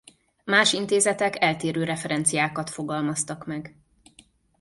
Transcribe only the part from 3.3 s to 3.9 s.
meg.